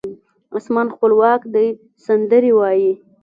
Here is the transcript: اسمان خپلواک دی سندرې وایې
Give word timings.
اسمان 0.57 0.87
خپلواک 0.95 1.41
دی 1.53 1.67
سندرې 2.05 2.51
وایې 2.57 2.93